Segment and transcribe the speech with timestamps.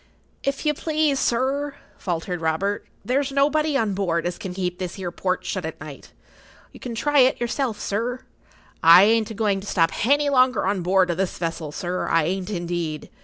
[0.41, 5.11] "If you please, sir," faltered Robert, "there's nobody on board as can keep this 'ere
[5.11, 6.11] port shut at night.
[6.71, 8.21] You can try it yourself, sir.
[8.81, 12.23] I ain't a going to stop hany longer on board o' this vessel, sir; I
[12.23, 13.11] ain't, indeed.